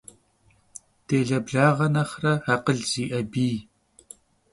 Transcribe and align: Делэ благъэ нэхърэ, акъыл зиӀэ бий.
Делэ 1.07 1.39
благъэ 1.45 1.87
нэхърэ, 1.93 2.33
акъыл 2.53 2.79
зиӀэ 2.89 3.19
бий. 3.31 3.57